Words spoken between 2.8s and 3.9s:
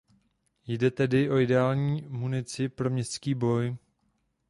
městský boj.